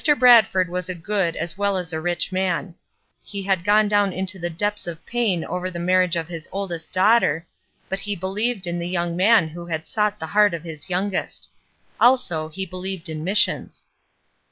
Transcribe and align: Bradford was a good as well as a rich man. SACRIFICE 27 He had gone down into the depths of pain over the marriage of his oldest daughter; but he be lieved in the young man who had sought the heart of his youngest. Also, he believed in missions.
Bradford 0.17 0.67
was 0.67 0.89
a 0.89 0.95
good 0.95 1.35
as 1.35 1.59
well 1.59 1.77
as 1.77 1.93
a 1.93 2.01
rich 2.01 2.31
man. 2.31 2.73
SACRIFICE 3.21 3.31
27 3.33 3.37
He 3.37 3.43
had 3.43 3.63
gone 3.63 3.87
down 3.87 4.11
into 4.11 4.39
the 4.39 4.49
depths 4.49 4.87
of 4.87 5.05
pain 5.05 5.45
over 5.45 5.69
the 5.69 5.77
marriage 5.77 6.15
of 6.15 6.27
his 6.27 6.49
oldest 6.51 6.91
daughter; 6.91 7.45
but 7.87 7.99
he 7.99 8.15
be 8.15 8.25
lieved 8.25 8.65
in 8.65 8.79
the 8.79 8.89
young 8.89 9.15
man 9.15 9.49
who 9.49 9.67
had 9.67 9.85
sought 9.85 10.17
the 10.19 10.25
heart 10.33 10.55
of 10.55 10.63
his 10.63 10.89
youngest. 10.89 11.49
Also, 11.99 12.49
he 12.49 12.65
believed 12.65 13.09
in 13.09 13.23
missions. 13.23 13.85